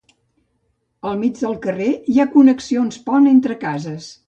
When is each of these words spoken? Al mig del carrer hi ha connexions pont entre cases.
Al 1.09 1.19
mig 1.25 1.35
del 1.41 1.53
carrer 1.67 1.91
hi 2.13 2.17
ha 2.19 2.27
connexions 2.39 3.01
pont 3.11 3.31
entre 3.37 3.61
cases. 3.69 4.13